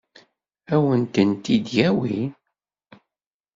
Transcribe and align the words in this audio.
Ad 0.73 0.79
wen-tent-id-yawi? 0.83 2.19